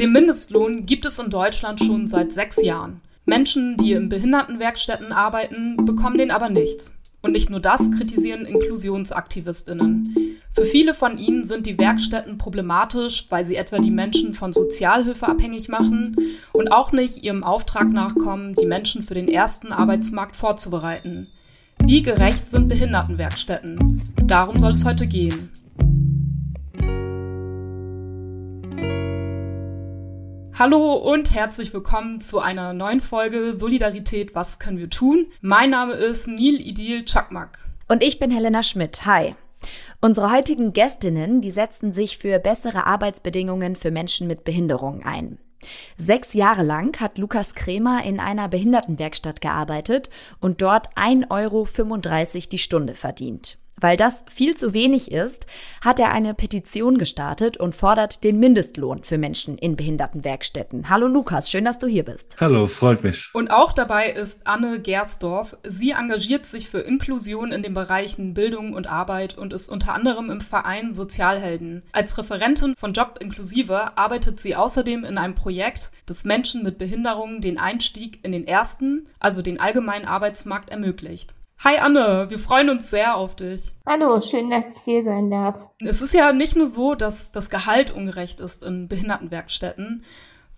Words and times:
Den 0.00 0.12
Mindestlohn 0.12 0.86
gibt 0.86 1.04
es 1.04 1.18
in 1.18 1.28
Deutschland 1.28 1.78
schon 1.78 2.08
seit 2.08 2.32
sechs 2.32 2.62
Jahren. 2.62 3.02
Menschen, 3.26 3.76
die 3.76 3.92
in 3.92 4.08
Behindertenwerkstätten 4.08 5.12
arbeiten, 5.12 5.76
bekommen 5.84 6.16
den 6.16 6.30
aber 6.30 6.48
nicht. 6.48 6.92
Und 7.20 7.32
nicht 7.32 7.50
nur 7.50 7.60
das 7.60 7.90
kritisieren 7.90 8.46
Inklusionsaktivistinnen. 8.46 10.38
Für 10.52 10.64
viele 10.64 10.94
von 10.94 11.18
ihnen 11.18 11.44
sind 11.44 11.66
die 11.66 11.76
Werkstätten 11.76 12.38
problematisch, 12.38 13.26
weil 13.28 13.44
sie 13.44 13.56
etwa 13.56 13.78
die 13.78 13.90
Menschen 13.90 14.32
von 14.32 14.54
Sozialhilfe 14.54 15.28
abhängig 15.28 15.68
machen 15.68 16.16
und 16.54 16.72
auch 16.72 16.92
nicht 16.92 17.22
ihrem 17.22 17.44
Auftrag 17.44 17.92
nachkommen, 17.92 18.54
die 18.54 18.64
Menschen 18.64 19.02
für 19.02 19.12
den 19.12 19.28
ersten 19.28 19.70
Arbeitsmarkt 19.70 20.34
vorzubereiten. 20.34 21.26
Wie 21.84 22.00
gerecht 22.00 22.50
sind 22.50 22.68
Behindertenwerkstätten? 22.68 24.02
Darum 24.24 24.60
soll 24.60 24.72
es 24.72 24.86
heute 24.86 25.06
gehen. 25.06 25.49
Hallo 30.60 30.92
und 30.92 31.34
herzlich 31.34 31.72
willkommen 31.72 32.20
zu 32.20 32.38
einer 32.38 32.74
neuen 32.74 33.00
Folge 33.00 33.54
Solidarität, 33.54 34.34
was 34.34 34.58
können 34.58 34.76
wir 34.76 34.90
tun? 34.90 35.24
Mein 35.40 35.70
Name 35.70 35.94
ist 35.94 36.28
Nil 36.28 36.60
Idil 36.60 37.06
Chakmak. 37.06 37.70
Und 37.88 38.02
ich 38.02 38.18
bin 38.18 38.30
Helena 38.30 38.62
Schmidt. 38.62 39.06
Hi. 39.06 39.36
Unsere 40.02 40.30
heutigen 40.30 40.74
Gästinnen, 40.74 41.40
die 41.40 41.50
setzen 41.50 41.94
sich 41.94 42.18
für 42.18 42.38
bessere 42.38 42.84
Arbeitsbedingungen 42.84 43.74
für 43.74 43.90
Menschen 43.90 44.26
mit 44.26 44.44
Behinderungen 44.44 45.02
ein. 45.02 45.38
Sechs 45.96 46.34
Jahre 46.34 46.62
lang 46.62 47.00
hat 47.00 47.16
Lukas 47.16 47.54
Krämer 47.54 48.04
in 48.04 48.20
einer 48.20 48.48
Behindertenwerkstatt 48.48 49.40
gearbeitet 49.40 50.10
und 50.40 50.60
dort 50.60 50.94
1,35 50.94 51.30
Euro 51.30 52.48
die 52.52 52.58
Stunde 52.58 52.94
verdient. 52.94 53.59
Weil 53.80 53.96
das 53.96 54.24
viel 54.28 54.56
zu 54.56 54.74
wenig 54.74 55.10
ist, 55.10 55.46
hat 55.80 55.98
er 55.98 56.12
eine 56.12 56.34
Petition 56.34 56.98
gestartet 56.98 57.56
und 57.56 57.74
fordert 57.74 58.24
den 58.24 58.38
Mindestlohn 58.38 59.02
für 59.02 59.16
Menschen 59.16 59.56
in 59.56 59.76
Behindertenwerkstätten. 59.76 60.90
Hallo 60.90 61.06
Lukas, 61.06 61.50
schön, 61.50 61.64
dass 61.64 61.78
du 61.78 61.86
hier 61.86 62.04
bist. 62.04 62.36
Hallo, 62.38 62.66
freut 62.66 63.02
mich. 63.02 63.30
Und 63.32 63.50
auch 63.50 63.72
dabei 63.72 64.10
ist 64.10 64.46
Anne 64.46 64.80
Gersdorf. 64.80 65.56
Sie 65.64 65.92
engagiert 65.92 66.46
sich 66.46 66.68
für 66.68 66.80
Inklusion 66.80 67.52
in 67.52 67.62
den 67.62 67.74
Bereichen 67.74 68.34
Bildung 68.34 68.74
und 68.74 68.86
Arbeit 68.86 69.38
und 69.38 69.52
ist 69.52 69.70
unter 69.70 69.94
anderem 69.94 70.30
im 70.30 70.40
Verein 70.40 70.92
Sozialhelden. 70.94 71.82
Als 71.92 72.18
Referentin 72.18 72.74
von 72.76 72.92
Job 72.92 73.18
Inklusive 73.20 73.96
arbeitet 73.96 74.40
sie 74.40 74.56
außerdem 74.56 75.04
in 75.04 75.16
einem 75.16 75.34
Projekt, 75.34 75.92
das 76.06 76.24
Menschen 76.24 76.62
mit 76.62 76.76
Behinderungen 76.76 77.40
den 77.40 77.58
Einstieg 77.58 78.20
in 78.22 78.32
den 78.32 78.46
ersten, 78.46 79.06
also 79.18 79.40
den 79.40 79.58
allgemeinen 79.58 80.04
Arbeitsmarkt 80.04 80.70
ermöglicht. 80.70 81.34
Hi 81.62 81.76
Anne, 81.76 82.30
wir 82.30 82.38
freuen 82.38 82.70
uns 82.70 82.88
sehr 82.88 83.16
auf 83.16 83.36
dich. 83.36 83.72
Hallo, 83.86 84.22
schön, 84.22 84.48
dass 84.48 84.64
ich 84.74 84.82
hier 84.84 85.04
sein 85.04 85.30
darf. 85.30 85.56
Es 85.78 86.00
ist 86.00 86.14
ja 86.14 86.32
nicht 86.32 86.56
nur 86.56 86.66
so, 86.66 86.94
dass 86.94 87.32
das 87.32 87.50
Gehalt 87.50 87.94
ungerecht 87.94 88.40
ist 88.40 88.64
in 88.64 88.88
Behindertenwerkstätten. 88.88 90.02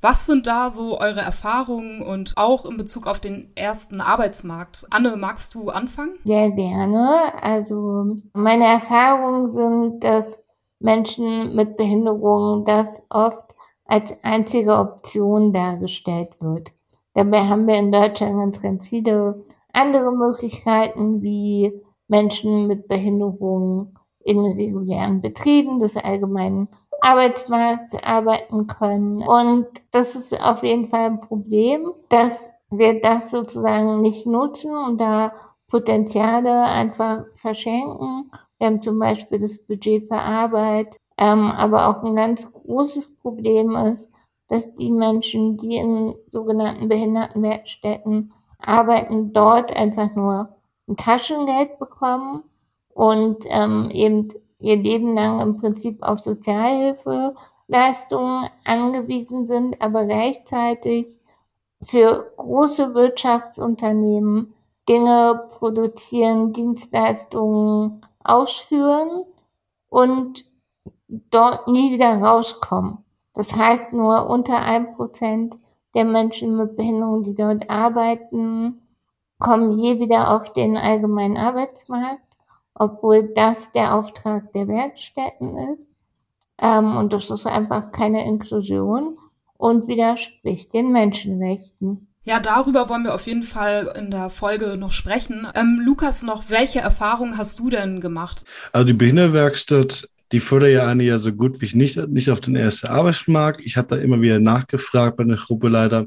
Was 0.00 0.26
sind 0.26 0.46
da 0.46 0.70
so 0.70 1.00
eure 1.00 1.18
Erfahrungen 1.18 2.02
und 2.02 2.34
auch 2.36 2.64
in 2.64 2.76
Bezug 2.76 3.08
auf 3.08 3.18
den 3.18 3.50
ersten 3.56 4.00
Arbeitsmarkt? 4.00 4.86
Anne, 4.90 5.16
magst 5.16 5.56
du 5.56 5.70
anfangen? 5.70 6.20
Sehr 6.24 6.52
gerne. 6.52 7.32
Also 7.42 8.18
meine 8.32 8.66
Erfahrungen 8.66 9.50
sind, 9.50 10.04
dass 10.04 10.26
Menschen 10.78 11.56
mit 11.56 11.76
Behinderungen 11.76 12.64
das 12.64 12.86
oft 13.10 13.52
als 13.86 14.04
einzige 14.22 14.76
Option 14.76 15.52
dargestellt 15.52 16.30
wird. 16.38 16.68
Dabei 17.14 17.40
haben 17.48 17.66
wir 17.66 17.74
in 17.74 17.90
Deutschland 17.90 18.38
ganz, 18.38 18.62
ganz 18.62 18.88
viele 18.88 19.42
andere 19.72 20.12
Möglichkeiten 20.12 21.22
wie 21.22 21.72
Menschen 22.08 22.66
mit 22.66 22.88
Behinderungen 22.88 23.96
in 24.24 24.38
regulären 24.40 25.20
Betrieben 25.20 25.80
des 25.80 25.96
allgemeinen 25.96 26.68
Arbeitsmarkts 27.00 27.96
arbeiten 28.02 28.68
können. 28.68 29.22
Und 29.22 29.66
das 29.90 30.14
ist 30.14 30.38
auf 30.40 30.62
jeden 30.62 30.88
Fall 30.88 31.06
ein 31.10 31.20
Problem, 31.20 31.92
dass 32.08 32.56
wir 32.70 33.00
das 33.00 33.30
sozusagen 33.30 34.00
nicht 34.00 34.26
nutzen 34.26 34.74
und 34.74 35.00
da 35.00 35.32
Potenziale 35.68 36.64
einfach 36.64 37.24
verschenken. 37.40 38.30
Wir 38.58 38.66
haben 38.68 38.82
zum 38.82 38.98
Beispiel 38.98 39.40
das 39.40 39.58
Budget 39.58 40.06
für 40.06 40.18
Arbeit, 40.18 40.96
ähm, 41.18 41.50
aber 41.50 41.88
auch 41.88 42.04
ein 42.04 42.14
ganz 42.14 42.46
großes 42.52 43.16
Problem 43.16 43.74
ist, 43.74 44.10
dass 44.48 44.74
die 44.76 44.92
Menschen, 44.92 45.56
die 45.56 45.76
in 45.76 46.14
sogenannten 46.30 46.88
Behindertenwerkstätten 46.88 48.32
arbeiten, 48.66 49.32
dort 49.32 49.74
einfach 49.74 50.14
nur 50.14 50.56
ein 50.88 50.96
Taschengeld 50.96 51.78
bekommen 51.78 52.42
und 52.94 53.44
ähm, 53.46 53.90
eben 53.90 54.32
ihr 54.58 54.76
Leben 54.76 55.14
lang 55.14 55.40
im 55.40 55.58
Prinzip 55.58 56.02
auf 56.02 56.20
Sozialhilfeleistungen 56.20 58.50
angewiesen 58.64 59.46
sind, 59.46 59.80
aber 59.80 60.04
gleichzeitig 60.04 61.18
für 61.84 62.32
große 62.36 62.94
Wirtschaftsunternehmen 62.94 64.54
Dinge 64.88 65.48
produzieren, 65.58 66.52
Dienstleistungen 66.52 68.04
ausführen 68.22 69.24
und 69.88 70.44
dort 71.08 71.68
nie 71.68 71.92
wieder 71.92 72.20
rauskommen. 72.20 73.04
Das 73.34 73.52
heißt 73.52 73.92
nur 73.92 74.28
unter 74.28 74.60
ein 74.60 74.94
Prozent 74.94 75.54
der 75.94 76.04
Menschen 76.04 76.56
mit 76.56 76.76
Behinderung, 76.76 77.24
die 77.24 77.34
dort 77.34 77.68
arbeiten, 77.68 78.82
kommen 79.38 79.78
je 79.78 79.98
wieder 79.98 80.30
auf 80.30 80.52
den 80.52 80.76
allgemeinen 80.76 81.36
Arbeitsmarkt, 81.36 82.22
obwohl 82.74 83.32
das 83.34 83.58
der 83.74 83.94
Auftrag 83.94 84.52
der 84.52 84.68
Werkstätten 84.68 85.58
ist. 85.58 85.86
Ähm, 86.58 86.96
und 86.96 87.12
das 87.12 87.28
ist 87.30 87.46
einfach 87.46 87.92
keine 87.92 88.24
Inklusion 88.24 89.18
und 89.56 89.88
widerspricht 89.88 90.72
den 90.72 90.92
Menschenrechten. 90.92 92.08
Ja, 92.24 92.38
darüber 92.38 92.88
wollen 92.88 93.02
wir 93.02 93.14
auf 93.14 93.26
jeden 93.26 93.42
Fall 93.42 93.92
in 93.98 94.12
der 94.12 94.30
Folge 94.30 94.76
noch 94.76 94.92
sprechen. 94.92 95.48
Ähm, 95.56 95.82
Lukas, 95.84 96.22
noch 96.22 96.44
welche 96.50 96.78
Erfahrungen 96.78 97.36
hast 97.36 97.58
du 97.58 97.68
denn 97.68 98.00
gemacht? 98.00 98.44
Also 98.72 98.86
die 98.86 98.92
Behinderwerkstatt 98.92 100.08
die 100.32 100.40
fördern 100.40 100.70
ja 100.70 100.92
ja 100.94 101.18
so 101.18 101.32
gut 101.32 101.60
wie 101.60 101.76
nicht, 101.76 101.96
nicht 102.08 102.30
auf 102.30 102.40
den 102.40 102.56
ersten 102.56 102.88
Arbeitsmarkt. 102.88 103.60
Ich 103.60 103.76
habe 103.76 103.94
da 103.94 104.02
immer 104.02 104.20
wieder 104.20 104.40
nachgefragt 104.40 105.18
bei 105.18 105.24
der 105.24 105.36
Gruppeleiter, 105.36 106.06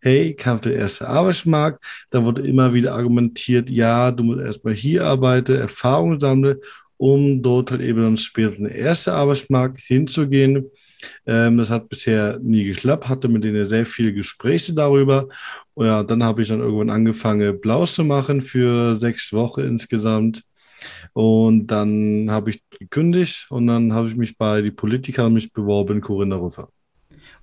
hey, 0.00 0.34
kam 0.34 0.60
der 0.60 0.76
erste 0.76 1.08
Arbeitsmarkt? 1.08 1.82
Da 2.10 2.24
wurde 2.24 2.42
immer 2.42 2.74
wieder 2.74 2.94
argumentiert, 2.94 3.70
ja, 3.70 4.10
du 4.10 4.24
musst 4.24 4.40
erstmal 4.40 4.74
hier 4.74 5.06
arbeiten, 5.06 5.56
Erfahrung 5.56 6.20
sammeln, 6.20 6.58
um 6.98 7.42
dort 7.42 7.70
halt 7.70 7.80
eben 7.80 8.02
dann 8.02 8.16
später 8.16 8.52
den 8.56 8.66
ersten 8.66 9.10
Arbeitsmarkt 9.10 9.80
hinzugehen. 9.80 10.70
Ähm, 11.26 11.58
das 11.58 11.70
hat 11.70 11.88
bisher 11.88 12.38
nie 12.42 12.64
geklappt, 12.64 13.08
hatte 13.08 13.28
mit 13.28 13.42
denen 13.42 13.66
sehr 13.66 13.86
viele 13.86 14.12
Gespräche 14.12 14.74
darüber. 14.74 15.28
Und 15.74 15.86
ja, 15.86 16.02
dann 16.02 16.22
habe 16.22 16.42
ich 16.42 16.48
dann 16.48 16.60
irgendwann 16.60 16.90
angefangen, 16.90 17.60
Blaus 17.60 17.94
zu 17.94 18.04
machen 18.04 18.40
für 18.40 18.94
sechs 18.94 19.32
Wochen 19.32 19.62
insgesamt. 19.62 20.44
Und 21.12 21.66
dann 21.66 22.30
habe 22.30 22.50
ich 22.50 22.62
gekündigt 22.70 23.46
und 23.50 23.66
dann 23.66 23.92
habe 23.92 24.08
ich 24.08 24.16
mich 24.16 24.38
bei 24.38 24.62
die 24.62 24.70
Politiker 24.70 25.28
mich 25.28 25.52
beworben, 25.52 26.00
Corinna 26.00 26.36
Rüffer. 26.36 26.68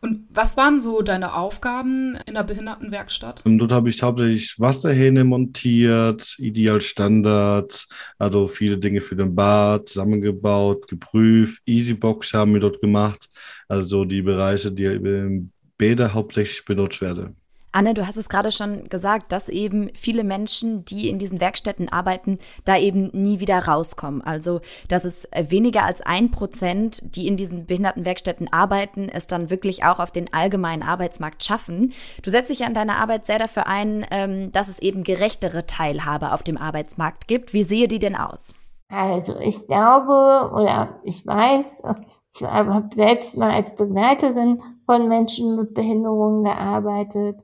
Und 0.01 0.27
was 0.29 0.55
waren 0.55 0.79
so 0.79 1.01
deine 1.01 1.35
Aufgaben 1.35 2.17
in 2.25 2.35
der 2.35 2.43
Behindertenwerkstatt? 2.43 3.45
Und 3.45 3.57
dort 3.57 3.71
habe 3.71 3.89
ich 3.89 4.01
hauptsächlich 4.01 4.59
Wasserhähne 4.59 5.23
montiert, 5.23 6.35
Idealstandard, 6.37 7.85
also 8.17 8.47
viele 8.47 8.77
Dinge 8.77 9.01
für 9.01 9.15
den 9.15 9.35
Bad 9.35 9.89
zusammengebaut, 9.89 10.87
geprüft. 10.87 11.61
Easybox 11.65 12.33
haben 12.33 12.53
wir 12.53 12.61
dort 12.61 12.81
gemacht, 12.81 13.27
also 13.67 14.05
die 14.05 14.21
Bereiche, 14.21 14.71
die 14.71 14.85
im 14.85 15.51
Bäder 15.77 16.13
hauptsächlich 16.13 16.63
benutzt 16.63 17.01
werden. 17.01 17.35
Anne, 17.71 17.93
du 17.93 18.07
hast 18.07 18.17
es 18.17 18.29
gerade 18.29 18.51
schon 18.51 18.89
gesagt, 18.89 19.31
dass 19.31 19.47
eben 19.47 19.91
viele 19.93 20.23
Menschen, 20.23 20.85
die 20.85 21.07
in 21.07 21.19
diesen 21.19 21.39
Werkstätten 21.39 21.87
arbeiten, 21.89 22.39
da 22.65 22.77
eben 22.77 23.11
nie 23.13 23.39
wieder 23.39 23.59
rauskommen. 23.59 24.23
Also, 24.23 24.61
dass 24.87 25.05
es 25.05 25.27
weniger 25.35 25.83
als 25.85 26.01
ein 26.01 26.31
Prozent, 26.31 27.15
die 27.15 27.27
in 27.27 27.37
diesen 27.37 27.67
Behindertenwerkstätten 27.67 28.51
arbeiten, 28.51 29.07
es 29.07 29.27
dann 29.27 29.51
wirklich 29.51 29.83
auch 29.83 29.99
auf 29.99 30.09
den 30.09 30.33
allgemeinen 30.33 30.81
Arbeitsmarkt 30.81 31.43
schaffen. 31.43 31.93
Du 32.23 32.31
setzt 32.31 32.49
dich 32.49 32.65
an 32.65 32.73
deiner 32.73 32.97
Arbeit 32.97 33.27
sehr 33.27 33.37
dafür 33.37 33.67
ein, 33.67 34.03
ähm, 34.09 34.51
dass 34.51 34.67
es 34.67 34.79
eben 34.79 35.03
gerechtere 35.03 35.67
Teilhabe 35.67 36.33
auf 36.33 36.41
dem 36.41 36.57
Arbeitsmarkt 36.57 37.27
gibt. 37.27 37.53
Wie 37.53 37.63
sehe 37.63 37.87
die 37.87 37.99
denn 37.99 38.15
aus? 38.15 38.55
Also, 38.89 39.37
ich 39.37 39.67
glaube 39.67 40.51
oder 40.55 40.99
ich 41.03 41.23
weiß, 41.23 41.65
ich 42.33 42.41
habe 42.41 42.89
selbst 42.95 43.37
mal 43.37 43.51
als 43.51 43.75
Begleiterin 43.75 44.63
von 44.87 45.07
Menschen 45.07 45.55
mit 45.55 45.75
Behinderungen 45.75 46.43
gearbeitet 46.43 47.37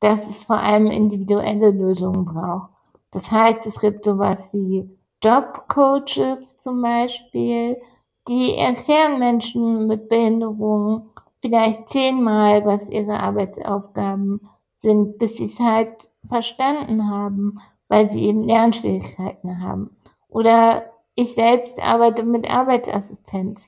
dass 0.00 0.20
es 0.28 0.42
vor 0.44 0.58
allem 0.58 0.86
individuelle 0.86 1.70
Lösungen 1.70 2.24
braucht. 2.24 2.70
Das 3.10 3.30
heißt, 3.30 3.66
es 3.66 3.78
gibt 3.80 4.04
sowas 4.04 4.38
wie 4.52 4.88
Jobcoaches 5.22 6.58
zum 6.62 6.82
Beispiel, 6.82 7.80
die 8.28 8.56
erklären 8.56 9.18
Menschen 9.18 9.86
mit 9.86 10.08
Behinderungen 10.08 11.10
vielleicht 11.40 11.88
zehnmal, 11.90 12.64
was 12.66 12.88
ihre 12.88 13.20
Arbeitsaufgaben 13.20 14.40
sind, 14.76 15.18
bis 15.18 15.36
sie 15.36 15.46
es 15.46 15.58
halt 15.58 16.10
verstanden 16.28 17.08
haben, 17.08 17.60
weil 17.88 18.10
sie 18.10 18.24
eben 18.24 18.42
Lernschwierigkeiten 18.42 19.62
haben. 19.62 19.96
Oder 20.28 20.84
ich 21.14 21.32
selbst 21.32 21.78
arbeite 21.80 22.24
mit 22.24 22.50
Arbeitsassistenz. 22.50 23.60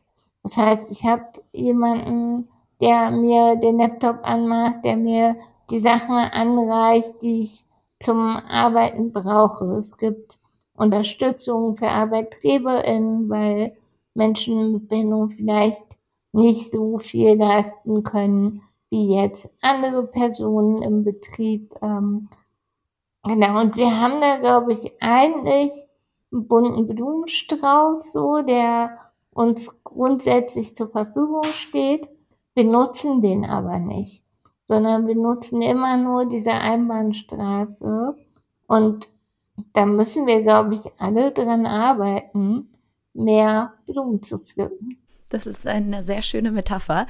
Das 0.42 0.56
heißt, 0.56 0.90
ich 0.90 1.04
habe 1.04 1.24
jemanden 1.52 2.48
der 2.80 3.10
mir 3.10 3.56
den 3.56 3.78
Laptop 3.78 4.18
anmacht, 4.22 4.84
der 4.84 4.96
mir 4.96 5.36
die 5.70 5.80
Sachen 5.80 6.14
anreicht, 6.14 7.14
die 7.22 7.42
ich 7.42 7.64
zum 8.00 8.36
Arbeiten 8.36 9.12
brauche. 9.12 9.64
Es 9.76 9.96
gibt 9.96 10.38
Unterstützung 10.74 11.76
für 11.76 11.88
ArbeitgeberInnen, 11.88 13.28
weil 13.28 13.76
Menschen 14.14 14.72
mit 14.72 14.88
Behinderung 14.88 15.30
vielleicht 15.30 15.82
nicht 16.32 16.70
so 16.70 16.98
viel 16.98 17.36
leisten 17.36 18.02
können 18.02 18.62
wie 18.90 19.14
jetzt 19.14 19.48
andere 19.60 20.06
Personen 20.06 20.82
im 20.82 21.04
Betrieb. 21.04 21.74
Ähm, 21.82 22.28
genau, 23.22 23.60
und 23.60 23.76
wir 23.76 24.00
haben 24.00 24.20
da, 24.20 24.38
glaube 24.38 24.72
ich, 24.72 24.92
eigentlich 25.00 25.72
einen 26.32 26.48
bunten 26.48 26.86
Blumenstrauß, 26.86 28.12
so, 28.12 28.42
der 28.42 28.98
uns 29.32 29.70
grundsätzlich 29.84 30.76
zur 30.76 30.88
Verfügung 30.88 31.44
steht. 31.68 32.08
Wir 32.54 32.64
nutzen 32.64 33.20
den 33.20 33.44
aber 33.44 33.78
nicht, 33.78 34.22
sondern 34.68 35.06
wir 35.08 35.16
nutzen 35.16 35.62
immer 35.62 35.96
nur 35.96 36.26
diese 36.26 36.52
Einbahnstraße. 36.52 38.14
Und 38.66 39.08
da 39.72 39.86
müssen 39.86 40.26
wir, 40.26 40.42
glaube 40.42 40.74
ich, 40.74 40.82
alle 40.98 41.32
dran 41.32 41.64
arbeiten, 41.64 42.68
mehr 43.14 43.72
Blumen 43.86 44.22
zu 44.22 44.38
pflücken. 44.38 44.98
Das 45.30 45.46
ist 45.46 45.66
eine 45.66 46.02
sehr 46.02 46.22
schöne 46.22 46.52
Metapher. 46.52 47.06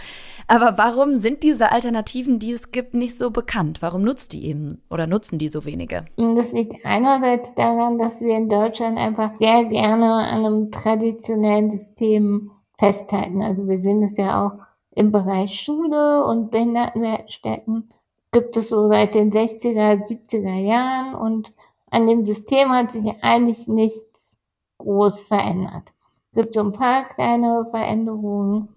Aber 0.49 0.77
warum 0.77 1.15
sind 1.15 1.43
diese 1.43 1.71
Alternativen, 1.71 2.39
die 2.39 2.53
es 2.53 2.73
gibt, 2.73 2.95
nicht 2.95 3.17
so 3.17 3.31
bekannt? 3.31 3.83
Warum 3.83 4.03
nutzt 4.03 4.33
die 4.33 4.47
eben 4.47 4.81
oder 4.91 5.07
nutzen 5.07 5.39
die 5.39 5.49
so 5.49 5.65
wenige? 5.65 6.05
Das 6.17 6.53
liegt 6.53 6.85
einerseits 6.85 7.55
daran, 7.55 7.99
dass 7.99 8.21
wir 8.21 8.37
in 8.37 8.49
Deutschland 8.49 8.99
einfach 8.99 9.33
sehr 9.39 9.65
gerne 9.67 10.15
an 10.15 10.45
einem 10.45 10.73
traditionellen 10.73 11.79
System 11.79 12.51
festhalten. 12.79 13.43
Also 13.43 13.69
wir 13.69 13.81
sehen 13.81 14.03
es 14.03 14.17
ja 14.17 14.47
auch 14.47 14.68
im 14.99 15.13
Bereich 15.13 15.61
Schule 15.61 16.25
und 16.25 16.51
Behindertenwerkstätten 16.51 17.91
gibt 18.33 18.57
es 18.57 18.69
so 18.69 18.89
seit 18.89 19.15
den 19.15 19.33
60er, 19.33 20.07
70er 20.07 20.59
Jahren 20.59 21.15
und 21.15 21.53
an 21.91 22.07
dem 22.07 22.25
System 22.25 22.71
hat 22.71 22.93
sich 22.93 23.23
eigentlich 23.23 23.67
nichts 23.67 24.37
groß 24.79 25.23
verändert 25.23 25.93
gibt 26.39 26.55
so 26.55 26.61
ein 26.61 26.73
paar 26.73 27.05
kleine 27.05 27.67
Veränderungen, 27.71 28.69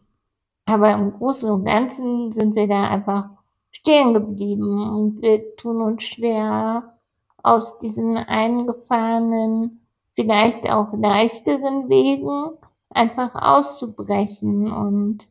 aber 0.65 0.94
im 0.94 1.13
Großen 1.13 1.50
und 1.50 1.65
Ganzen 1.65 2.33
sind 2.33 2.56
wir 2.56 2.67
da 2.67 2.89
einfach 2.89 3.29
stehen 3.71 4.15
geblieben 4.15 4.89
und 4.89 5.21
wir 5.21 5.56
tun 5.57 5.81
uns 5.81 6.03
schwer, 6.03 6.97
aus 7.44 7.77
diesen 7.77 8.17
eingefahrenen, 8.17 9.85
vielleicht 10.15 10.69
auch 10.71 10.91
leichteren 10.94 11.88
Wegen 11.89 12.57
einfach 12.89 13.35
auszubrechen. 13.35 14.71
Und 14.71 15.27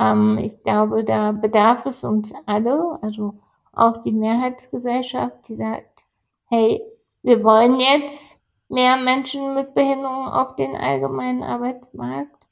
ähm, 0.00 0.38
ich 0.38 0.62
glaube, 0.62 1.04
da 1.04 1.32
bedarf 1.32 1.84
es 1.86 2.02
uns 2.02 2.32
alle, 2.46 2.98
also 3.02 3.34
auch 3.72 4.00
die 4.00 4.12
Mehrheitsgesellschaft, 4.12 5.36
die 5.48 5.56
sagt, 5.56 6.04
hey, 6.48 6.82
wir 7.22 7.44
wollen 7.44 7.78
jetzt 7.78 8.20
mehr 8.68 8.96
Menschen 8.96 9.54
mit 9.54 9.74
Behinderung 9.74 10.28
auf 10.28 10.56
den 10.56 10.74
allgemeinen 10.74 11.42
Arbeitsmarkt. 11.42 12.46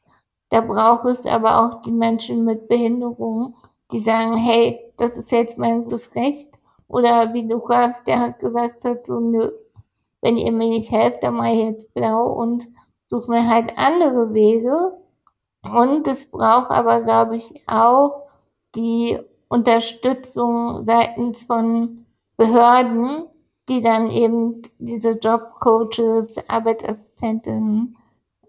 Da 0.50 0.60
braucht 0.60 1.06
es 1.06 1.26
aber 1.26 1.60
auch 1.60 1.82
die 1.82 1.92
Menschen 1.92 2.44
mit 2.44 2.68
Behinderung, 2.68 3.54
die 3.92 4.00
sagen, 4.00 4.36
hey, 4.36 4.92
das 4.98 5.16
ist 5.16 5.30
jetzt 5.30 5.56
mein 5.58 5.84
gutes 5.84 6.14
Recht. 6.14 6.48
Oder 6.86 7.32
wie 7.34 7.42
Lukas, 7.42 8.02
der 8.04 8.20
hat 8.20 8.38
gesagt 8.40 8.84
hat, 8.84 9.06
so, 9.06 9.20
nö, 9.20 9.50
wenn 10.20 10.36
ihr 10.36 10.52
mir 10.52 10.68
nicht 10.68 10.90
helft, 10.90 11.22
dann 11.22 11.34
mache 11.34 11.50
ich 11.50 11.64
jetzt 11.64 11.94
blau 11.94 12.32
und 12.32 12.66
suche 13.08 13.30
mir 13.30 13.46
halt 13.46 13.76
andere 13.76 14.32
Wege. 14.34 14.92
Und 15.62 16.06
es 16.06 16.25
braucht 16.31 16.70
aber, 16.70 17.02
glaube 17.02 17.37
ich, 17.37 17.62
auch 17.66 18.28
die 18.75 19.19
Unterstützung 19.49 20.84
seitens 20.84 21.43
von 21.43 22.06
Behörden, 22.37 23.26
die 23.69 23.82
dann 23.82 24.10
eben 24.10 24.62
diese 24.78 25.10
Jobcoaches, 25.12 26.37
Arbeitsassistentinnen, 26.49 27.96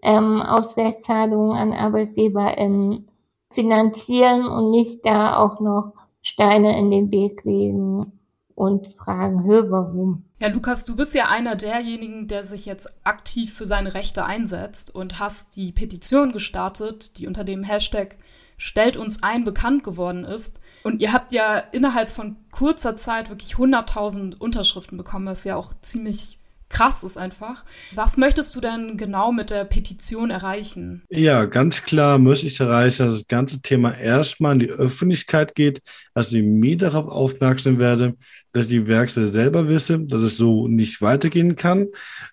ähm, 0.02 0.40
Ausgleichszahlungen 0.40 1.56
an 1.56 1.72
ArbeitgeberInnen 1.72 3.08
finanzieren 3.52 4.46
und 4.46 4.70
nicht 4.70 5.04
da 5.04 5.36
auch 5.38 5.60
noch 5.60 5.92
Steine 6.22 6.78
in 6.78 6.90
den 6.90 7.10
Weg 7.10 7.44
legen 7.44 8.19
und 8.54 8.94
fragen, 8.96 9.44
hör, 9.44 9.70
warum? 9.70 10.24
Ja, 10.40 10.48
Lukas, 10.48 10.84
du 10.84 10.96
bist 10.96 11.14
ja 11.14 11.28
einer 11.28 11.56
derjenigen, 11.56 12.28
der 12.28 12.44
sich 12.44 12.66
jetzt 12.66 12.92
aktiv 13.04 13.54
für 13.54 13.64
seine 13.64 13.94
Rechte 13.94 14.24
einsetzt 14.24 14.94
und 14.94 15.18
hast 15.18 15.56
die 15.56 15.72
Petition 15.72 16.32
gestartet, 16.32 17.18
die 17.18 17.26
unter 17.26 17.44
dem 17.44 17.62
Hashtag 17.62 18.16
Stellt 18.62 18.98
uns 18.98 19.22
ein 19.22 19.42
bekannt 19.42 19.84
geworden 19.84 20.22
ist. 20.26 20.60
Und 20.82 21.00
ihr 21.00 21.14
habt 21.14 21.32
ja 21.32 21.56
innerhalb 21.56 22.10
von 22.10 22.36
kurzer 22.50 22.98
Zeit 22.98 23.30
wirklich 23.30 23.54
100.000 23.54 24.36
Unterschriften 24.36 24.98
bekommen, 24.98 25.24
was 25.24 25.44
ja 25.44 25.56
auch 25.56 25.72
ziemlich 25.80 26.39
krass 26.70 27.04
ist 27.04 27.18
einfach. 27.18 27.64
Was 27.94 28.16
möchtest 28.16 28.56
du 28.56 28.60
denn 28.60 28.96
genau 28.96 29.32
mit 29.32 29.50
der 29.50 29.64
Petition 29.64 30.30
erreichen? 30.30 31.02
Ja, 31.10 31.44
ganz 31.44 31.82
klar 31.82 32.18
möchte 32.18 32.46
ich 32.46 32.58
erreichen, 32.58 33.06
dass 33.06 33.18
das 33.18 33.28
ganze 33.28 33.60
Thema 33.60 33.94
erstmal 33.98 34.54
in 34.54 34.60
die 34.60 34.70
Öffentlichkeit 34.70 35.54
geht, 35.54 35.82
dass 36.14 36.32
ich 36.32 36.42
mir 36.42 36.78
darauf 36.78 37.08
aufmerksam 37.08 37.78
werde, 37.78 38.16
dass 38.52 38.68
die 38.68 38.86
Werkstätte 38.86 39.30
selber 39.30 39.68
wisse, 39.68 40.00
dass 40.00 40.22
es 40.22 40.36
so 40.36 40.68
nicht 40.68 41.02
weitergehen 41.02 41.56
kann, 41.56 41.88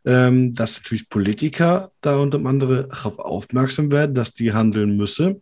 ähm, 0.05 0.53
dass 0.53 0.77
natürlich 0.77 1.09
Politiker 1.09 1.91
da 2.01 2.17
unter 2.17 2.43
anderem 2.45 2.87
darauf 2.89 3.19
aufmerksam 3.19 3.91
werden, 3.91 4.15
dass 4.15 4.33
die 4.33 4.53
handeln 4.53 4.95
müssen 4.95 5.41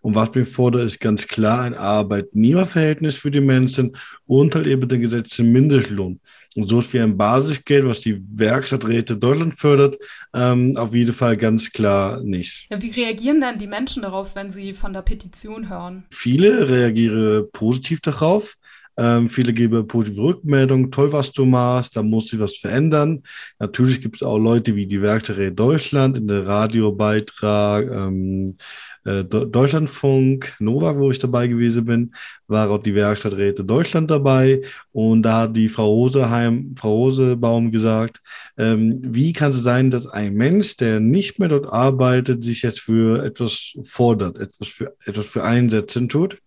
und 0.00 0.14
was 0.14 0.34
mir 0.34 0.44
fordert, 0.44 0.84
ist 0.84 1.00
ganz 1.00 1.26
klar 1.26 1.62
ein 1.62 1.74
Arbeitnehmerverhältnis 1.74 3.16
für 3.16 3.30
die 3.30 3.40
Menschen 3.40 3.96
und 4.26 4.54
halt 4.54 4.66
eben 4.66 4.88
den 4.88 5.00
gesetzten 5.00 5.50
Mindestlohn. 5.52 6.20
Und 6.56 6.68
so 6.68 6.80
ist 6.80 6.92
wie 6.92 7.00
ein 7.00 7.16
Basisgeld, 7.16 7.86
was 7.86 8.00
die 8.00 8.20
Werkstatträte 8.34 9.16
Deutschland 9.16 9.54
fördert, 9.58 9.96
ähm, 10.34 10.76
auf 10.76 10.94
jeden 10.94 11.14
Fall 11.14 11.36
ganz 11.36 11.70
klar 11.70 12.22
nicht. 12.22 12.66
Ja, 12.70 12.82
wie 12.82 12.90
reagieren 12.90 13.40
denn 13.40 13.58
die 13.58 13.66
Menschen 13.66 14.02
darauf, 14.02 14.34
wenn 14.34 14.50
sie 14.50 14.72
von 14.72 14.92
der 14.92 15.02
Petition 15.02 15.68
hören? 15.68 16.04
Viele 16.10 16.68
reagieren 16.68 17.46
positiv 17.52 18.00
darauf. 18.00 18.56
Ähm, 18.98 19.28
viele 19.28 19.52
geben 19.52 19.86
positive 19.86 20.20
Rückmeldungen, 20.20 20.90
toll, 20.90 21.12
was 21.12 21.30
du 21.30 21.44
machst, 21.44 21.96
da 21.96 22.02
muss 22.02 22.30
sich 22.30 22.40
was 22.40 22.58
verändern. 22.58 23.22
Natürlich 23.60 24.00
gibt 24.00 24.16
es 24.16 24.22
auch 24.24 24.38
Leute 24.38 24.74
wie 24.74 24.88
die 24.88 25.00
Werkstatträte 25.00 25.52
Deutschland 25.52 26.16
in 26.16 26.26
der 26.26 26.44
Radiobeitrag, 26.48 27.88
ähm, 27.92 28.56
äh, 29.04 29.24
Deutschlandfunk, 29.24 30.54
Nova, 30.58 30.96
wo 30.96 31.10
ich 31.10 31.18
dabei 31.18 31.48
gewesen 31.48 31.84
bin, 31.84 32.14
war 32.46 32.70
auch 32.70 32.82
die 32.82 32.94
Werkstatträte 32.94 33.64
Deutschland 33.64 34.10
dabei 34.10 34.62
und 34.92 35.22
da 35.22 35.42
hat 35.42 35.56
die 35.56 35.68
Frau 35.68 35.88
Roseheim, 35.92 36.74
Frau 36.76 36.94
Rosebaum 36.94 37.70
gesagt, 37.70 38.20
ähm, 38.56 39.00
wie 39.02 39.32
kann 39.32 39.52
es 39.52 39.62
sein, 39.62 39.90
dass 39.90 40.06
ein 40.06 40.34
Mensch, 40.34 40.76
der 40.76 41.00
nicht 41.00 41.38
mehr 41.38 41.48
dort 41.48 41.66
arbeitet, 41.66 42.44
sich 42.44 42.62
jetzt 42.62 42.80
für 42.80 43.24
etwas 43.24 43.74
fordert, 43.82 44.38
etwas 44.38 44.68
für, 44.68 44.96
etwas 45.04 45.26
für 45.26 45.44
Einsätzen 45.44 46.08
tut? 46.08 46.38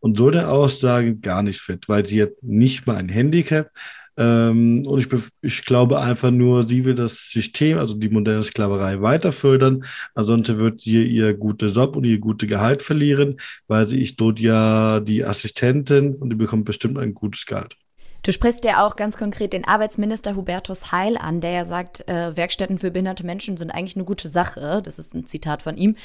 Und 0.00 0.16
so 0.16 0.28
eine 0.28 0.48
Aussage 0.48 1.16
gar 1.16 1.42
nicht 1.42 1.60
fit, 1.60 1.88
weil 1.88 2.06
sie 2.06 2.22
hat 2.22 2.32
nicht 2.40 2.86
mal 2.86 2.96
ein 2.96 3.08
Handicap, 3.10 3.70
ähm, 4.16 4.86
und 4.86 4.98
ich, 4.98 5.08
ich 5.40 5.64
glaube 5.64 6.00
einfach 6.00 6.30
nur, 6.30 6.68
sie 6.68 6.84
will 6.84 6.94
das 6.94 7.30
System, 7.30 7.78
also 7.78 7.94
die 7.94 8.08
moderne 8.08 8.42
Sklaverei, 8.42 9.00
weiter 9.00 9.32
fördern. 9.32 9.84
Ansonsten 10.14 10.58
wird 10.58 10.82
sie 10.82 11.02
ihr 11.04 11.34
gute 11.34 11.66
Job 11.66 11.96
und 11.96 12.04
ihr 12.04 12.18
gute 12.18 12.46
Gehalt 12.46 12.82
verlieren, 12.82 13.40
weil 13.68 13.86
sie 13.86 14.02
ist 14.02 14.20
dort 14.20 14.38
ja 14.38 15.00
die 15.00 15.24
Assistentin 15.24 16.16
und 16.16 16.30
die 16.30 16.36
bekommt 16.36 16.64
bestimmt 16.64 16.98
ein 16.98 17.14
gutes 17.14 17.46
Gehalt. 17.46 17.76
Du 18.24 18.32
sprichst 18.32 18.64
ja 18.64 18.86
auch 18.86 18.94
ganz 18.94 19.16
konkret 19.16 19.52
den 19.52 19.64
Arbeitsminister 19.64 20.36
Hubertus 20.36 20.92
Heil 20.92 21.16
an, 21.16 21.40
der 21.40 21.50
ja 21.50 21.64
sagt, 21.64 22.08
äh, 22.08 22.36
Werkstätten 22.36 22.78
für 22.78 22.92
behinderte 22.92 23.26
Menschen 23.26 23.56
sind 23.56 23.72
eigentlich 23.72 23.96
eine 23.96 24.04
gute 24.04 24.28
Sache. 24.28 24.80
Das 24.84 25.00
ist 25.00 25.12
ein 25.12 25.26
Zitat 25.26 25.62
von 25.62 25.76
ihm. 25.76 25.96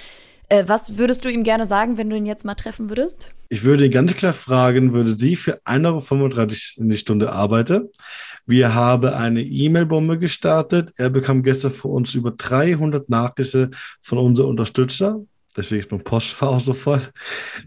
Äh, 0.49 0.63
was 0.67 0.97
würdest 0.97 1.25
du 1.25 1.29
ihm 1.29 1.43
gerne 1.43 1.65
sagen, 1.65 1.97
wenn 1.97 2.09
du 2.09 2.15
ihn 2.15 2.25
jetzt 2.25 2.45
mal 2.45 2.55
treffen 2.55 2.89
würdest? 2.89 3.33
Ich 3.49 3.63
würde 3.63 3.85
ihn 3.85 3.91
ganz 3.91 4.15
klar 4.15 4.33
fragen, 4.33 4.93
würde 4.93 5.15
sie 5.15 5.35
für 5.35 5.59
1,35 5.65 6.77
Euro 6.77 6.83
in 6.83 6.89
die 6.89 6.97
Stunde 6.97 7.31
arbeiten? 7.31 7.89
Wir 8.45 8.73
haben 8.73 9.13
eine 9.13 9.41
E-Mail-Bombe 9.41 10.19
gestartet. 10.19 10.93
Er 10.95 11.09
bekam 11.09 11.43
gestern 11.43 11.71
von 11.71 11.91
uns 11.91 12.13
über 12.13 12.31
300 12.31 13.09
Nachrichten 13.09 13.75
von 14.01 14.17
unseren 14.19 14.47
Unterstützern. 14.47 15.27
Deswegen 15.57 15.81
ist 15.81 15.91
mein 15.91 16.03
Postfach 16.03 16.59
so 16.65 16.73
voll. 16.73 17.01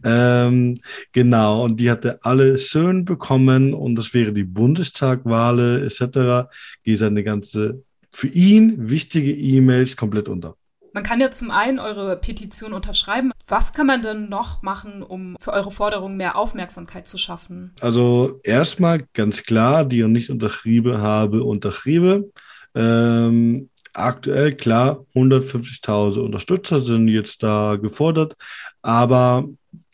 Ähm, 0.02 0.78
genau, 1.12 1.64
und 1.64 1.80
die 1.80 1.90
hatte 1.90 2.24
alle 2.24 2.56
schön 2.56 3.04
bekommen 3.04 3.74
und 3.74 3.96
das 3.96 4.14
wäre 4.14 4.32
die 4.32 4.44
Bundestagwahl 4.44 5.82
etc. 5.82 6.48
Geht 6.82 6.98
seine 6.98 7.24
ganze 7.24 7.82
für 8.12 8.28
ihn 8.28 8.90
wichtige 8.90 9.32
E-Mails 9.32 9.96
komplett 9.96 10.28
unter. 10.28 10.56
Man 10.92 11.02
kann 11.02 11.20
ja 11.20 11.30
zum 11.30 11.50
einen 11.50 11.78
eure 11.78 12.16
Petition 12.16 12.72
unterschreiben. 12.72 13.32
Was 13.46 13.72
kann 13.72 13.86
man 13.86 14.02
denn 14.02 14.28
noch 14.28 14.62
machen, 14.62 15.02
um 15.02 15.36
für 15.40 15.52
eure 15.52 15.70
Forderungen 15.70 16.16
mehr 16.16 16.36
Aufmerksamkeit 16.36 17.08
zu 17.08 17.18
schaffen? 17.18 17.72
Also 17.80 18.40
erstmal 18.44 19.04
ganz 19.14 19.42
klar, 19.42 19.84
die 19.84 20.00
ich 20.00 20.06
nicht 20.06 20.30
unterschrieben 20.30 20.98
habe, 20.98 21.42
unterschrieben. 21.44 22.32
Ähm, 22.74 23.68
aktuell 23.92 24.54
klar, 24.54 25.04
150.000 25.14 26.20
Unterstützer 26.20 26.80
sind 26.80 27.08
jetzt 27.08 27.42
da 27.42 27.76
gefordert, 27.76 28.36
aber 28.82 29.48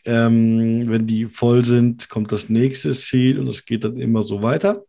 Ähm, 0.09 0.85
wenn 0.89 1.05
die 1.05 1.25
voll 1.25 1.65
sind, 1.65 2.07
kommt 2.07 2.31
das 2.31 2.47
nächste 2.47 2.93
Ziel 2.93 3.39
und 3.39 3.49
es 3.49 3.65
geht 3.65 3.83
dann 3.83 3.97
immer 3.97 4.23
so 4.23 4.41
weiter. 4.41 4.85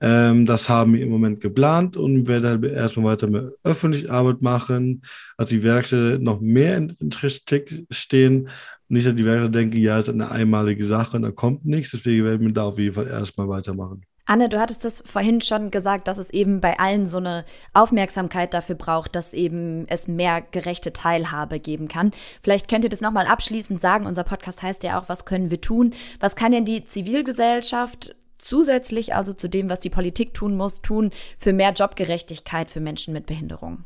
Ähm, 0.00 0.46
das 0.46 0.68
haben 0.68 0.94
wir 0.94 1.02
im 1.02 1.10
Moment 1.10 1.40
geplant 1.40 1.96
und 1.96 2.26
werden 2.28 2.48
halt 2.48 2.64
erstmal 2.64 3.12
weiter 3.12 3.26
mit 3.26 3.52
öffentlich 3.64 4.10
Arbeit 4.10 4.42
machen. 4.42 5.02
Also 5.36 5.50
die 5.56 5.62
Werkstätte 5.62 6.18
noch 6.22 6.40
mehr 6.40 6.76
in, 6.76 6.96
in 7.00 7.10
Trick 7.10 7.84
stehen. 7.90 8.48
Nicht, 8.88 9.06
dass 9.06 9.14
die 9.14 9.24
Werkstätte 9.24 9.50
denken, 9.50 9.76
ja, 9.78 9.98
es 9.98 10.08
ist 10.08 10.14
eine 10.14 10.30
einmalige 10.30 10.84
Sache 10.84 11.16
und 11.16 11.22
da 11.22 11.30
kommt 11.30 11.64
nichts. 11.64 11.92
Deswegen 11.92 12.24
werden 12.24 12.46
wir 12.46 12.52
da 12.52 12.64
auf 12.64 12.78
jeden 12.78 12.94
Fall 12.94 13.06
erstmal 13.06 13.48
weitermachen. 13.48 14.02
Anne, 14.30 14.48
du 14.48 14.60
hattest 14.60 14.84
das 14.84 15.02
vorhin 15.04 15.40
schon 15.40 15.72
gesagt, 15.72 16.06
dass 16.06 16.16
es 16.16 16.30
eben 16.30 16.60
bei 16.60 16.78
allen 16.78 17.04
so 17.04 17.16
eine 17.18 17.44
Aufmerksamkeit 17.74 18.54
dafür 18.54 18.76
braucht, 18.76 19.16
dass 19.16 19.34
eben 19.34 19.88
es 19.88 20.06
mehr 20.06 20.40
gerechte 20.40 20.92
Teilhabe 20.92 21.58
geben 21.58 21.88
kann. 21.88 22.12
Vielleicht 22.40 22.68
könnt 22.68 22.84
ihr 22.84 22.90
das 22.90 23.00
nochmal 23.00 23.26
abschließend 23.26 23.80
sagen. 23.80 24.06
Unser 24.06 24.22
Podcast 24.22 24.62
heißt 24.62 24.84
ja 24.84 25.00
auch, 25.00 25.08
was 25.08 25.24
können 25.24 25.50
wir 25.50 25.60
tun? 25.60 25.94
Was 26.20 26.36
kann 26.36 26.52
denn 26.52 26.64
die 26.64 26.84
Zivilgesellschaft 26.84 28.14
zusätzlich 28.40 29.14
also 29.14 29.32
zu 29.32 29.48
dem, 29.48 29.70
was 29.70 29.80
die 29.80 29.90
Politik 29.90 30.34
tun 30.34 30.56
muss, 30.56 30.82
tun 30.82 31.10
für 31.38 31.52
mehr 31.52 31.72
Jobgerechtigkeit 31.72 32.70
für 32.70 32.80
Menschen 32.80 33.14
mit 33.14 33.26
Behinderung? 33.26 33.84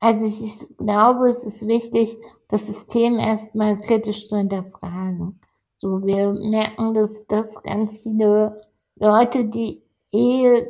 Also 0.00 0.24
ich 0.24 0.76
glaube, 0.76 1.30
es 1.30 1.44
ist 1.44 1.66
wichtig, 1.66 2.16
das 2.48 2.66
System 2.66 3.18
erstmal 3.18 3.78
kritisch 3.78 4.28
zu 4.28 4.36
hinterfragen. 4.36 5.40
So, 5.78 6.04
wir 6.04 6.32
merken, 6.32 6.94
dass, 6.94 7.26
dass 7.26 7.62
ganz 7.62 7.90
viele 8.02 8.62
Leute, 8.96 9.46
die 9.46 9.82
eh 10.12 10.66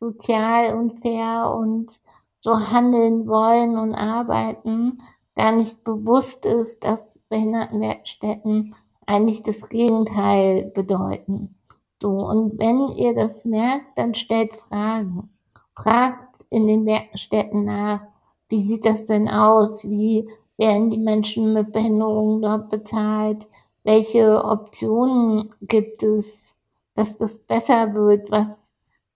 sozial 0.00 0.74
und 0.74 1.00
fair 1.00 1.54
und 1.54 2.00
so 2.40 2.58
handeln 2.58 3.28
wollen 3.28 3.78
und 3.78 3.94
arbeiten, 3.94 5.00
gar 5.36 5.52
nicht 5.52 5.84
bewusst 5.84 6.44
ist, 6.44 6.82
dass 6.82 7.20
Behindertenwerkstätten 7.28 8.74
eigentlich 9.06 9.42
das 9.42 9.68
Gegenteil 9.68 10.72
bedeuten. 10.74 11.54
So, 12.02 12.08
und 12.08 12.58
wenn 12.58 12.88
ihr 12.96 13.14
das 13.14 13.44
merkt, 13.44 13.96
dann 13.96 14.16
stellt 14.16 14.56
Fragen. 14.68 15.30
Fragt 15.76 16.44
in 16.50 16.66
den 16.66 16.84
Werkstätten 16.84 17.64
nach, 17.64 18.00
wie 18.48 18.60
sieht 18.60 18.84
das 18.84 19.06
denn 19.06 19.28
aus? 19.28 19.84
Wie 19.84 20.28
werden 20.58 20.90
die 20.90 20.98
Menschen 20.98 21.52
mit 21.52 21.72
Behinderungen 21.72 22.42
dort 22.42 22.70
bezahlt? 22.70 23.46
Welche 23.84 24.44
Optionen 24.44 25.54
gibt 25.60 26.02
es, 26.02 26.56
dass 26.96 27.16
das 27.18 27.38
besser 27.38 27.94
wird? 27.94 28.32
Was 28.32 28.48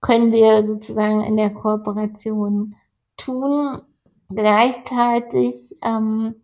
können 0.00 0.30
wir 0.30 0.64
sozusagen 0.64 1.24
in 1.24 1.36
der 1.36 1.50
Kooperation 1.52 2.76
tun? 3.16 3.82
Gleichzeitig 4.28 5.76
ähm, 5.82 6.36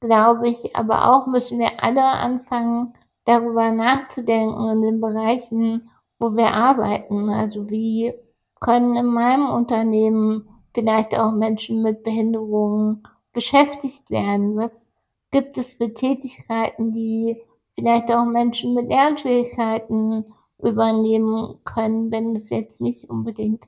glaube 0.00 0.50
ich, 0.50 0.76
aber 0.76 1.10
auch 1.10 1.26
müssen 1.26 1.58
wir 1.58 1.82
alle 1.82 2.04
anfangen, 2.04 2.92
darüber 3.24 3.70
nachzudenken 3.72 4.68
in 4.70 4.82
den 4.82 5.00
Bereichen, 5.00 5.90
wo 6.18 6.36
wir 6.36 6.52
arbeiten. 6.52 7.28
Also 7.30 7.70
wie 7.70 8.14
können 8.60 8.96
in 8.96 9.06
meinem 9.06 9.48
Unternehmen 9.48 10.48
vielleicht 10.74 11.14
auch 11.14 11.32
Menschen 11.32 11.82
mit 11.82 12.02
Behinderungen 12.02 13.02
beschäftigt 13.32 14.10
werden? 14.10 14.56
Was 14.56 14.90
gibt 15.30 15.58
es 15.58 15.72
für 15.72 15.92
Tätigkeiten, 15.92 16.92
die 16.92 17.42
vielleicht 17.74 18.10
auch 18.10 18.24
Menschen 18.24 18.74
mit 18.74 18.88
Lernschwierigkeiten 18.88 20.26
übernehmen 20.58 21.58
können, 21.64 22.10
wenn 22.10 22.36
es 22.36 22.48
jetzt 22.50 22.80
nicht 22.80 23.08
unbedingt 23.10 23.64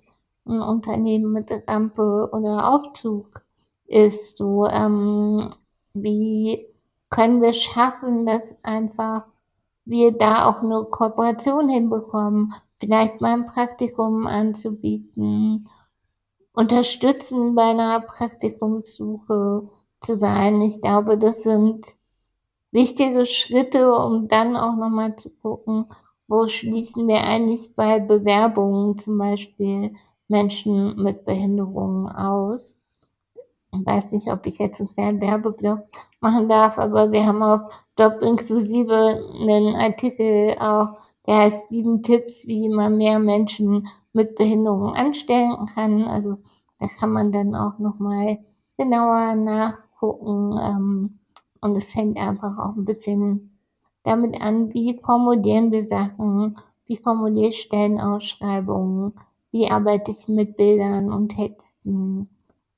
ein 0.46 0.60
Unternehmen 0.60 1.32
mit 1.32 1.50
Rampe 1.66 2.28
oder 2.32 2.68
Aufzug 2.68 3.42
ist. 3.86 4.36
So, 4.36 4.66
ähm, 4.66 5.54
wie 5.94 6.66
können 7.10 7.42
wir 7.42 7.54
schaffen, 7.54 8.26
dass 8.26 8.44
einfach 8.62 9.24
wir 9.84 10.12
da 10.12 10.48
auch 10.48 10.62
eine 10.62 10.84
Kooperation 10.84 11.68
hinbekommen, 11.68 12.54
vielleicht 12.80 13.20
mal 13.20 13.34
ein 13.34 13.46
Praktikum 13.46 14.26
anzubieten, 14.26 15.68
unterstützen 16.52 17.54
bei 17.54 17.70
einer 17.70 18.00
Praktikumssuche 18.00 19.68
zu 20.04 20.16
sein. 20.16 20.60
Ich 20.62 20.80
glaube, 20.80 21.18
das 21.18 21.42
sind 21.42 21.84
wichtige 22.70 23.26
Schritte, 23.26 23.94
um 23.94 24.28
dann 24.28 24.56
auch 24.56 24.76
nochmal 24.76 25.16
zu 25.16 25.30
gucken, 25.30 25.86
wo 26.28 26.48
schließen 26.48 27.06
wir 27.08 27.22
eigentlich 27.22 27.74
bei 27.74 28.00
Bewerbungen 28.00 28.98
zum 28.98 29.18
Beispiel 29.18 29.94
Menschen 30.28 30.96
mit 31.02 31.24
Behinderungen 31.24 32.08
aus. 32.08 32.78
Ich 33.80 33.86
weiß 33.86 34.12
nicht, 34.12 34.28
ob 34.28 34.46
ich 34.46 34.58
jetzt 34.58 34.80
einen 34.96 35.20
Werbeblock 35.20 35.80
machen 36.20 36.48
darf, 36.48 36.78
aber 36.78 37.12
wir 37.12 37.26
haben 37.26 37.42
auf 37.42 37.60
Job 37.98 38.22
inklusive 38.22 39.20
einen 39.40 39.76
Artikel 39.76 40.56
auch, 40.58 40.98
der 41.26 41.36
heißt 41.36 41.68
sieben 41.70 42.02
Tipps, 42.02 42.46
wie 42.46 42.68
man 42.68 42.96
mehr 42.96 43.18
Menschen 43.18 43.88
mit 44.12 44.36
Behinderung 44.36 44.94
anstellen 44.94 45.70
kann. 45.74 46.04
Also 46.04 46.38
da 46.78 46.88
kann 46.98 47.10
man 47.10 47.32
dann 47.32 47.54
auch 47.54 47.78
nochmal 47.78 48.38
genauer 48.76 49.34
nachgucken. 49.34 50.58
Ähm, 50.60 51.18
und 51.60 51.76
es 51.76 51.90
fängt 51.90 52.18
einfach 52.18 52.58
auch 52.58 52.76
ein 52.76 52.84
bisschen 52.84 53.58
damit 54.02 54.40
an, 54.40 54.74
wie 54.74 55.00
formulieren 55.02 55.72
wir 55.72 55.86
Sachen, 55.88 56.58
wie 56.86 56.98
formuliere 56.98 57.48
ich 57.48 57.62
Stellenausschreibungen, 57.62 59.14
wie 59.50 59.70
arbeite 59.70 60.10
ich 60.10 60.28
mit 60.28 60.58
Bildern 60.58 61.10
und 61.10 61.30
Texten, 61.30 62.28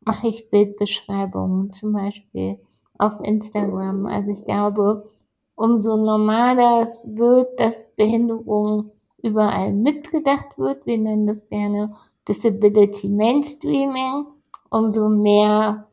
mache 0.07 0.29
ich 0.29 0.51
Bildbeschreibungen 0.51 1.73
zum 1.75 1.93
Beispiel 1.93 2.59
auf 2.97 3.21
Instagram. 3.23 4.07
Also 4.07 4.31
ich 4.31 4.45
glaube, 4.45 5.11
umso 5.57 5.97
normaler 5.97 6.85
es 6.85 7.05
wird, 7.07 7.59
dass 7.59 7.75
Behinderung 7.97 8.93
überall 9.23 9.73
mitgedacht 9.73 10.57
wird, 10.57 10.87
wir 10.87 10.97
nennen 10.97 11.27
das 11.27 11.49
gerne 11.49 11.95
Disability 12.29 13.09
Mainstreaming, 13.09 14.27
umso 14.71 15.09
mehr 15.09 15.89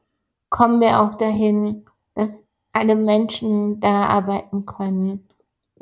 kommen 0.50 0.80
wir 0.80 1.02
auch 1.02 1.18
dahin, 1.18 1.86
dass 2.16 2.44
alle 2.72 2.96
Menschen 2.96 3.80
da 3.80 4.06
arbeiten 4.06 4.66
können, 4.66 5.28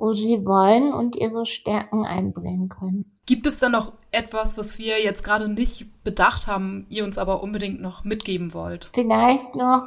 wo 0.01 0.13
sie 0.13 0.45
wollen 0.45 0.93
und 0.93 1.15
ihre 1.15 1.45
Stärken 1.45 2.05
einbringen 2.05 2.67
können. 2.67 3.17
Gibt 3.25 3.47
es 3.47 3.59
da 3.59 3.69
noch 3.69 3.93
etwas, 4.11 4.57
was 4.57 4.79
wir 4.79 5.01
jetzt 5.01 5.23
gerade 5.23 5.47
nicht 5.47 6.03
bedacht 6.03 6.47
haben, 6.47 6.85
ihr 6.89 7.05
uns 7.05 7.17
aber 7.17 7.41
unbedingt 7.41 7.79
noch 7.81 8.03
mitgeben 8.03 8.53
wollt? 8.53 8.91
Vielleicht 8.93 9.55
noch 9.55 9.83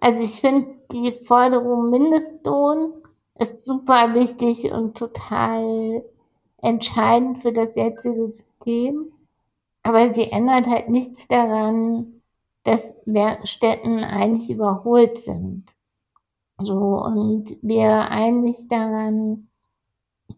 also 0.00 0.22
ich 0.22 0.40
finde 0.40 0.68
die 0.92 1.12
Forderung 1.26 1.90
Mindestlohn 1.90 2.92
ist 3.38 3.64
super 3.64 4.14
wichtig 4.14 4.70
und 4.72 4.96
total 4.96 6.04
entscheidend 6.62 7.42
für 7.42 7.52
das 7.52 7.74
jetzige 7.74 8.28
System. 8.28 9.12
Aber 9.82 10.12
sie 10.14 10.30
ändert 10.30 10.66
halt 10.66 10.88
nichts 10.88 11.26
daran, 11.28 12.20
dass 12.64 12.82
Werkstätten 13.06 14.04
eigentlich 14.04 14.50
überholt 14.50 15.24
sind. 15.24 15.64
So, 16.60 16.74
und 16.74 17.56
wir 17.62 18.10
eigentlich 18.10 18.66
daran 18.68 19.48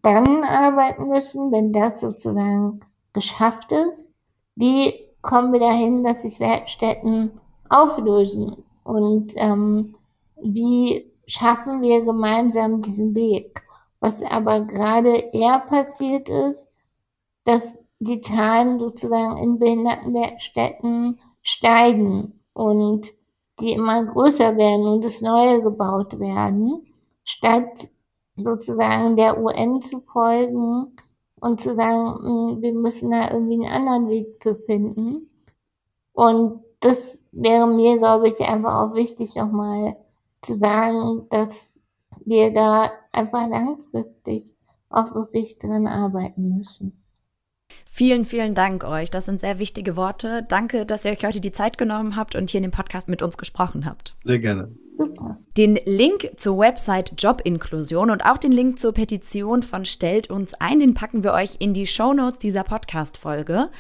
dann 0.03 0.45
arbeiten 0.45 1.09
müssen, 1.09 1.51
wenn 1.53 1.73
das 1.73 2.01
sozusagen 2.01 2.81
geschafft 3.13 3.73
ist. 3.73 4.15
Wie 4.55 4.95
kommen 5.23 5.53
wir 5.53 5.61
dahin, 5.61 6.05
dass 6.05 6.23
sich 6.23 6.41
Werkstätten 6.41 7.41
auflösen? 7.69 8.65
Und 8.85 9.33
ähm, 9.37 9.97
wie 10.43 11.11
schaffen 11.27 11.83
wir 11.83 12.05
gemeinsam 12.05 12.83
diesen 12.83 13.15
Weg? 13.15 13.63
Was 14.01 14.23
aber 14.23 14.61
gerade 14.61 15.17
eher 15.33 15.61
passiert 15.61 16.29
ist, 16.29 16.71
dass 17.45 17.77
die 17.99 18.23
Zahlen 18.23 18.79
sozusagen 18.79 19.37
in 19.39 19.59
Behindertenwerkstätten 19.59 21.19
steigen 21.43 22.41
und 22.55 23.13
die 23.61 23.73
immer 23.73 24.05
größer 24.05 24.57
werden 24.57 24.87
und 24.87 25.05
es 25.05 25.21
neue 25.21 25.63
gebaut 25.63 26.19
werden, 26.19 26.87
statt 27.25 27.89
sozusagen 28.37 29.17
der 29.17 29.41
UN 29.43 29.81
zu 29.81 30.01
folgen 30.01 30.97
und 31.41 31.61
zu 31.61 31.75
sagen, 31.75 32.15
hm, 32.23 32.63
wir 32.63 32.73
müssen 32.73 33.11
da 33.11 33.31
irgendwie 33.31 33.67
einen 33.67 33.89
anderen 33.89 34.09
Weg 34.09 34.37
für 34.43 34.57
finden. 34.57 35.31
Und 36.13 36.63
das 36.81 37.23
wäre 37.33 37.67
mir, 37.67 37.99
glaube 37.99 38.29
ich, 38.29 38.41
einfach 38.41 38.83
auch 38.83 38.95
wichtig, 38.95 39.35
nochmal 39.35 39.97
zu 40.43 40.57
sagen, 40.57 41.27
dass 41.31 41.79
wir 42.25 42.53
da 42.53 42.91
einfach 43.13 43.49
langfristig 43.49 44.55
auch 44.89 45.15
wirklich 45.15 45.59
dran 45.59 45.87
arbeiten 45.87 46.57
müssen. 46.59 47.03
Vielen, 47.93 48.25
vielen 48.25 48.55
Dank 48.55 48.85
euch. 48.85 49.11
Das 49.11 49.25
sind 49.25 49.41
sehr 49.41 49.59
wichtige 49.59 49.97
Worte. 49.97 50.47
Danke, 50.49 50.87
dass 50.87 51.05
ihr 51.05 51.11
euch 51.11 51.25
heute 51.25 51.41
die 51.41 51.51
Zeit 51.51 51.77
genommen 51.77 52.15
habt 52.15 52.37
und 52.37 52.49
hier 52.49 52.59
in 52.59 52.63
dem 52.63 52.71
Podcast 52.71 53.09
mit 53.09 53.21
uns 53.21 53.37
gesprochen 53.37 53.85
habt. 53.85 54.15
Sehr 54.25 54.39
gerne. 54.39 54.71
Den 55.57 55.79
Link 55.85 56.31
zur 56.37 56.59
Website 56.59 57.15
Jobinklusion 57.19 58.11
und 58.11 58.25
auch 58.25 58.39
den 58.39 58.53
Link 58.53 58.79
zur 58.79 58.93
Petition 58.93 59.63
von 59.63 59.85
Stellt 59.85 60.31
uns 60.31 60.55
ein, 60.55 60.79
den 60.79 60.95
packen 60.95 61.25
wir 61.25 61.33
euch 61.33 61.57
in 61.59 61.75
die 61.75 61.87
Show 61.87 62.13
Notes 62.13 62.39
dieser 62.39 62.63
Podcast-Folge. 62.63 63.71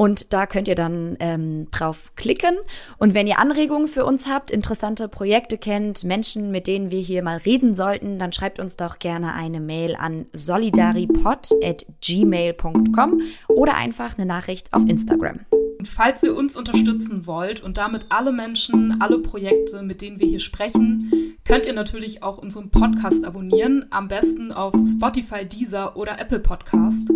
Und 0.00 0.32
da 0.32 0.46
könnt 0.46 0.66
ihr 0.66 0.74
dann 0.74 1.18
ähm, 1.20 1.68
drauf 1.70 2.12
klicken. 2.16 2.56
Und 2.96 3.12
wenn 3.12 3.26
ihr 3.26 3.38
Anregungen 3.38 3.86
für 3.86 4.06
uns 4.06 4.26
habt, 4.26 4.50
interessante 4.50 5.08
Projekte 5.08 5.58
kennt, 5.58 6.04
Menschen, 6.04 6.50
mit 6.50 6.66
denen 6.66 6.90
wir 6.90 7.00
hier 7.00 7.22
mal 7.22 7.36
reden 7.36 7.74
sollten, 7.74 8.18
dann 8.18 8.32
schreibt 8.32 8.60
uns 8.60 8.76
doch 8.76 8.98
gerne 8.98 9.34
eine 9.34 9.60
Mail 9.60 9.96
an 9.96 10.24
solidaripod.gmail.com 10.32 13.20
oder 13.48 13.74
einfach 13.74 14.16
eine 14.16 14.24
Nachricht 14.24 14.72
auf 14.72 14.88
Instagram. 14.88 15.40
Und 15.80 15.88
falls 15.88 16.22
ihr 16.22 16.36
uns 16.36 16.58
unterstützen 16.58 17.26
wollt 17.26 17.62
und 17.62 17.78
damit 17.78 18.04
alle 18.10 18.32
Menschen, 18.32 19.00
alle 19.00 19.18
Projekte, 19.18 19.82
mit 19.82 20.02
denen 20.02 20.20
wir 20.20 20.26
hier 20.28 20.38
sprechen, 20.38 21.38
könnt 21.42 21.64
ihr 21.64 21.72
natürlich 21.72 22.22
auch 22.22 22.36
unseren 22.36 22.68
Podcast 22.68 23.24
abonnieren, 23.24 23.86
am 23.88 24.06
besten 24.06 24.52
auf 24.52 24.74
Spotify, 24.86 25.46
Deezer 25.46 25.96
oder 25.96 26.20
Apple 26.20 26.40
Podcast. 26.40 27.10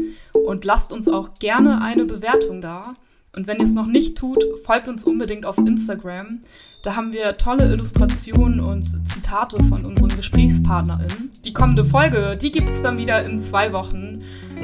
Und 0.47 0.64
lasst 0.64 0.94
uns 0.94 1.11
auch 1.11 1.35
gerne 1.35 1.83
eine 1.83 2.06
Bewertung 2.06 2.62
da. 2.62 2.94
Und 3.37 3.47
wenn 3.47 3.59
ihr 3.59 3.64
es 3.64 3.75
noch 3.75 3.87
nicht 3.87 4.16
tut, 4.16 4.42
folgt 4.64 4.88
uns 4.88 5.04
unbedingt 5.04 5.44
auf 5.44 5.59
Instagram. 5.59 6.40
Da 6.80 6.97
haben 6.97 7.12
wir 7.12 7.35
tolle 7.35 7.71
Illustrationen 7.71 8.61
und 8.61 8.87
Zitate 9.11 9.62
von 9.64 9.85
unseren 9.85 10.16
GesprächspartnerInnen. 10.16 11.33
Die 11.44 11.52
kommende 11.52 11.85
Folge, 11.85 12.38
die 12.40 12.50
gibt 12.50 12.71
es 12.71 12.80
dann 12.80 12.97
wieder 12.97 13.23
in 13.26 13.42
zwei 13.42 13.75
Wochen. 13.75 14.23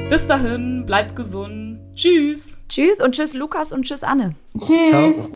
Bis 0.09 0.25
dahin, 0.25 0.87
bleibt 0.87 1.15
gesund 1.15 1.60
Tschüss. 1.95 2.61
Tschüss 2.69 3.01
und 3.01 3.13
tschüss 3.13 3.33
Lukas 3.33 3.71
und 3.71 3.83
tschüss 3.83 4.03
Anne. 4.03 4.35
Tschüss. 4.57 4.89
Ciao. 4.89 5.29